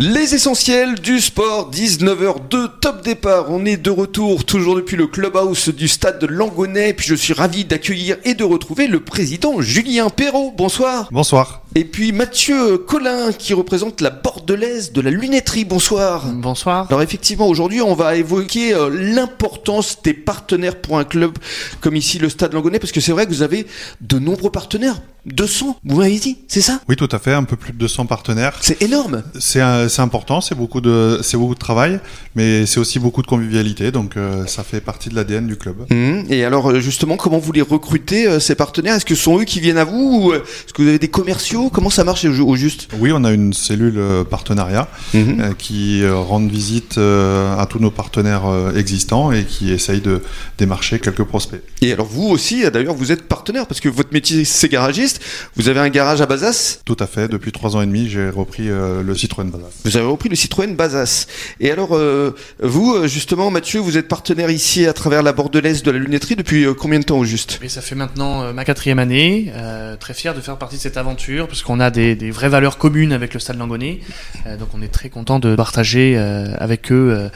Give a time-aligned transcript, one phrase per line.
[0.00, 3.46] Les essentiels du sport, 19h02, top départ.
[3.50, 6.94] On est de retour, toujours depuis le clubhouse du stade de Langonnet.
[6.94, 10.52] Puis je suis ravi d'accueillir et de retrouver le président Julien Perrault.
[10.56, 11.08] Bonsoir.
[11.12, 11.63] Bonsoir.
[11.76, 15.64] Et puis Mathieu Collin qui représente la bordelaise de la lunetterie.
[15.64, 16.24] Bonsoir.
[16.32, 16.86] Bonsoir.
[16.88, 21.36] Alors effectivement, aujourd'hui, on va évoquer euh, l'importance des partenaires pour un club
[21.80, 23.66] comme ici le Stade Langonnet, parce que c'est vrai que vous avez
[24.00, 25.00] de nombreux partenaires.
[25.26, 26.80] 200, vous m'avez dit, c'est ça?
[26.88, 28.58] Oui, tout à fait, un peu plus de 200 partenaires.
[28.60, 29.22] C'est énorme.
[29.38, 29.60] C'est
[29.98, 31.98] important, c'est beaucoup de c'est beaucoup de travail,
[32.34, 35.86] mais c'est aussi beaucoup de convivialité, donc euh, ça fait partie de l'ADN du club.
[35.90, 36.26] Mhm.
[36.28, 38.94] Et alors euh, justement, comment vous les recrutez euh, ces partenaires?
[38.96, 41.08] Est-ce que ce sont eux qui viennent à vous ou est-ce que vous avez des
[41.08, 42.88] commerciaux Comment ça marche au au juste?
[42.98, 47.78] Oui, on a une cellule euh, partenariat euh, qui euh, rend visite euh, à tous
[47.78, 50.22] nos partenaires euh, existants et qui essaye de
[50.58, 51.62] démarcher quelques prospects.
[51.82, 55.20] Et alors vous aussi, d'ailleurs, vous êtes partenaire parce que votre métier c'est garagiste.
[55.56, 56.78] Vous avez un garage à Bazas?
[56.84, 57.28] Tout à fait.
[57.28, 59.70] Depuis trois ans et demi, j'ai repris euh, le Citroën Bazas.
[59.84, 61.26] Vous avez repris le Citroën Bazas.
[61.60, 65.90] Et alors euh, vous, justement, Mathieu, vous êtes partenaire ici à travers la bordelaise de
[65.90, 67.58] la lunetterie depuis euh, combien de temps au juste?
[67.62, 69.52] Et ça fait maintenant euh, ma quatrième année.
[69.54, 72.48] euh, très fier de faire partie de cette aventure parce qu'on a des, des vraies
[72.48, 74.00] valeurs communes avec le Stade Langonnet.
[74.46, 77.28] Euh, donc on est très content de partager euh, avec eux euh,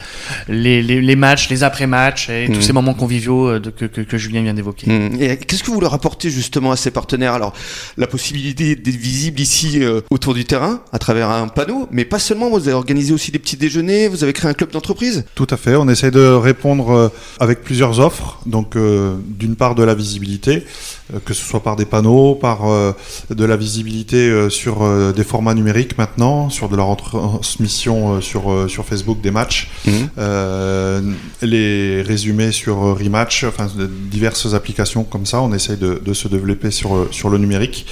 [0.49, 4.01] les, les, les matchs, les après-matchs et tous ces moments conviviaux euh, de, que, que,
[4.01, 4.91] que Julien vient d'évoquer.
[4.91, 5.21] Mhm.
[5.21, 7.33] Et qu'est-ce que vous leur apportez justement à ces partenaires?
[7.33, 7.53] Alors,
[7.95, 12.19] la possibilité d'être visible ici euh, autour du terrain, à travers un panneau, mais pas
[12.19, 15.23] seulement, vous avez organisé aussi des petits déjeuners, vous avez créé un club d'entreprise?
[15.33, 15.77] Tout à fait.
[15.77, 17.09] On essaye de répondre
[17.39, 18.39] avec plusieurs offres.
[18.45, 20.65] Donc, euh, d'une part de la visibilité,
[21.13, 22.91] euh, que ce soit par des panneaux, par euh,
[23.29, 28.21] de la visibilité euh, sur euh, des formats numériques maintenant, sur de la retransmission euh,
[28.21, 29.69] sur sur Facebook des matchs,
[30.17, 31.01] euh,
[31.41, 33.67] les résumés sur Rematch, enfin
[34.11, 35.41] diverses applications comme ça.
[35.41, 37.85] On essaye de, de se développer sur sur le numérique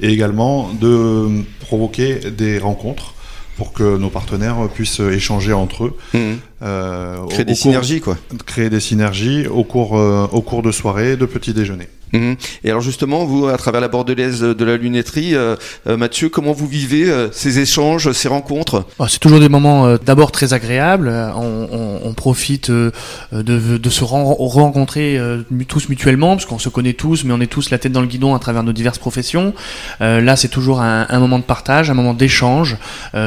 [0.00, 3.14] et également de provoquer des rencontres
[3.56, 5.96] pour que nos partenaires puissent échanger entre eux.
[6.62, 8.16] Euh, au- Créer des cours- synergies, quoi.
[8.46, 11.88] créer des synergies au cours, euh, au cours de soirées, de petits déjeuners.
[12.14, 12.36] Mhm.
[12.64, 16.52] Et alors justement, vous, à travers la bordelaise de la lunetterie, euh, euh, Mathieu, comment
[16.52, 18.86] vous vivez euh, ces échanges, ces rencontres?
[18.98, 21.08] Oh, c'est toujours des moments euh, d'abord très agréables.
[21.36, 22.92] On, on- on profite de,
[23.32, 25.18] de se ren- rencontrer
[25.68, 28.06] tous mutuellement, parce qu'on se connaît tous, mais on est tous la tête dans le
[28.06, 29.52] guidon à travers nos diverses professions.
[30.00, 32.76] Là, c'est toujours un, un moment de partage, un moment d'échange.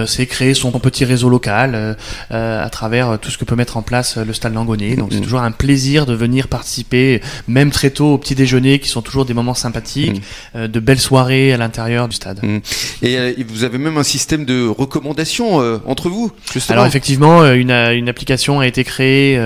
[0.06, 1.98] C'est créer son petit réseau local
[2.30, 4.96] à travers tout ce que peut mettre en place le Stade Langonnet.
[4.96, 5.24] Donc c'est Mhm.
[5.24, 9.26] toujours un plaisir de venir participer, même très tôt au petit déjeuner, qui sont toujours
[9.26, 10.22] des moments sympathiques,
[10.56, 12.40] euh, de belles soirées à l'intérieur du stade.
[13.02, 16.76] Et euh, vous avez même un système de recommandation euh, entre vous, justement.
[16.76, 19.40] Alors effectivement, une, une application a été créée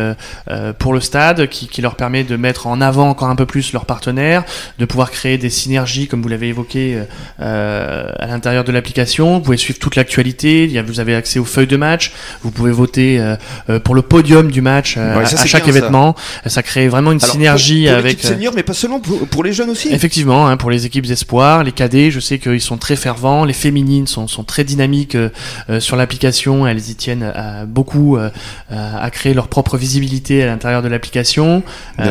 [0.79, 3.73] pour le stade qui, qui leur permet de mettre en avant encore un peu plus
[3.73, 4.43] leurs partenaires,
[4.79, 7.01] de pouvoir créer des synergies comme vous l'avez évoqué
[7.39, 9.35] à l'intérieur de l'application.
[9.35, 12.11] Vous pouvez suivre toute l'actualité, vous avez accès aux feuilles de match,
[12.43, 13.35] vous pouvez voter
[13.83, 16.15] pour le podium du match Ouais, à, chaque bien, événement.
[16.45, 16.63] Ça.
[16.63, 18.19] crée vraiment une Alors, synergie pour, pour avec...
[18.19, 19.89] senior, mais pas seulement pour, pour les jeunes aussi.
[19.91, 23.45] Effectivement, hein, pour les équipes espoirs, les cadets, je sais qu'ils sont très fervents.
[23.45, 25.29] Les féminines sont, sont très dynamiques euh,
[25.69, 26.67] euh, sur l'application.
[26.67, 28.29] Elles y tiennent euh, beaucoup euh,
[28.71, 31.63] euh, à créer leur propre visibilité à l'intérieur de l'application.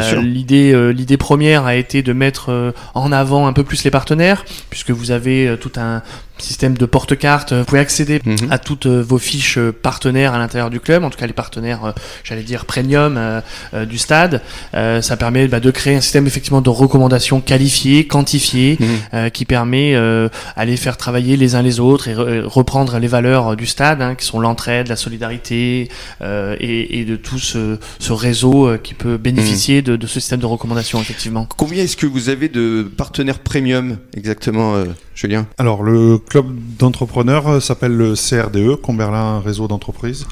[0.03, 0.21] Sûr.
[0.23, 3.91] L'idée, euh, l'idée première a été de mettre euh, en avant un peu plus les
[3.91, 6.03] partenaires, puisque vous avez euh, tout un
[6.39, 7.53] système de porte-cartes.
[7.53, 8.51] Vous pouvez accéder Mhm.
[8.51, 11.35] à toutes euh, vos fiches euh, partenaires à l'intérieur du club, en tout cas les
[11.35, 11.93] partenaires, euh,
[12.25, 13.41] j'allais dire premium euh,
[13.75, 14.41] euh, du stade.
[14.75, 18.87] Euh, ça permet bah, de créer un système effectivement de recommandations qualifiées, quantifiées, Mhm.
[19.15, 23.07] euh, qui permet euh, aller faire travailler les uns les autres et re- reprendre les
[23.07, 25.89] valeurs euh, du stade, hein, qui sont l'entraide, la solidarité
[26.21, 30.19] euh, et, et de tout ce, ce réseau euh, qui peut bénéficier de, de ce
[30.21, 31.47] système de recommandations effectivement.
[31.57, 35.47] Combien est-ce que vous avez de partenaires premium exactement, euh, Julien?
[35.59, 36.47] Alors, le club
[36.79, 40.27] d'entrepreneurs euh, s'appelle le CRDE, Comberlin Réseau d'entreprise.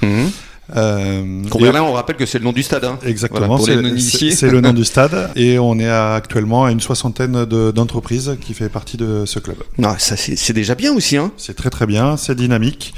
[0.77, 2.85] Euh, Combien on rappelle que c'est le nom du stade.
[2.85, 2.99] Hein.
[3.05, 3.65] Exactement, Voilà,
[3.99, 5.31] c'est- le nom du stade.
[5.37, 9.39] Et on est à- actuellement à une soixantaine de- d'entreprises qui fait partie de ce
[9.39, 9.57] club.
[9.79, 11.17] Non, ça c'est déjà bien aussi.
[11.17, 11.33] Hein.
[11.37, 12.95] C'est très très bien, c'est dynamique.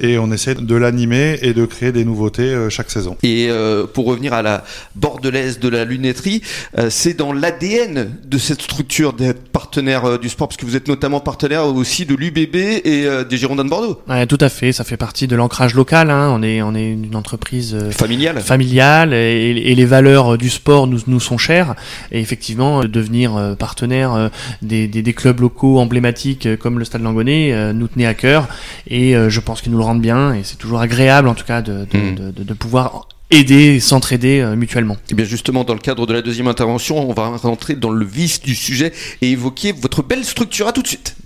[0.00, 3.16] Et on essaie de l'animer et de créer des nouveautés euh, chaque saison.
[3.22, 4.64] Et euh, pour revenir à la
[4.96, 6.42] bordelaise de la lunetterie,
[6.78, 10.76] euh, c'est dans l'ADN de cette structure d'être partenaire euh, du sport, parce que vous
[10.76, 14.48] êtes notamment partenaire aussi de l'UBB et euh, des Girondins de Bordeaux, Ouais, tout à
[14.48, 16.10] fait, ça fait partie de l'ancrage local.
[16.10, 16.30] Hein.
[16.36, 18.40] On est on est une entreprise euh, familial.
[18.40, 21.74] familiale et, et les valeurs du sport nous, nous sont chères
[22.10, 24.28] et effectivement euh, devenir euh, partenaire euh,
[24.62, 28.14] des, des, des clubs locaux emblématiques euh, comme le Stade Langonnet euh, nous tenait à
[28.14, 28.48] cœur
[28.88, 31.44] et euh, je pense qu'ils nous le rendent bien et c'est toujours agréable en tout
[31.44, 32.32] cas de, de, Mm.
[32.44, 34.96] de, pouvoir aider et s'entraider euh, mutuellement.
[35.10, 38.04] Et bien justement, dans le cadre de la deuxième intervention, on va rentrer dans le
[38.04, 40.66] vif du sujet et évoquer votre belle structure.
[40.68, 41.16] À tout de suite.